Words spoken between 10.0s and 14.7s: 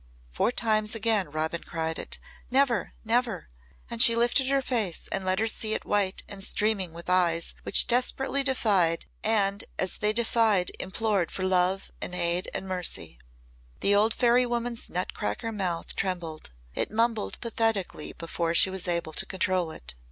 defied implored for love and aid and mercy. The old fairy